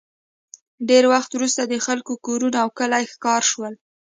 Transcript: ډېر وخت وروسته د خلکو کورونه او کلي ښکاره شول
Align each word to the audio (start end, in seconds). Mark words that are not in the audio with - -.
ډېر 0.89 1.03
وخت 1.13 1.29
وروسته 1.33 1.61
د 1.65 1.73
خلکو 1.85 2.13
کورونه 2.25 2.57
او 2.63 2.69
کلي 2.79 3.03
ښکاره 3.13 3.47
شول 3.49 3.73